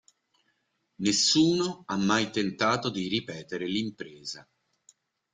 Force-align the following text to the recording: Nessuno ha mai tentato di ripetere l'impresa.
Nessuno 0.95 1.83
ha 1.85 1.95
mai 1.95 2.31
tentato 2.31 2.89
di 2.89 3.07
ripetere 3.07 3.67
l'impresa. 3.67 4.49